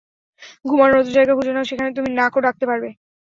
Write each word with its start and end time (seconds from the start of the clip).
ঘুমানোর 0.65 0.97
নতুন 0.97 1.13
জায়গা 1.13 1.33
খুঁজে 1.37 1.53
নাও, 1.53 1.69
সেখানে 1.69 1.89
তুমি 1.97 2.09
নাকও 2.11 2.39
ডাকতে 2.45 2.65
পারবে। 2.69 2.89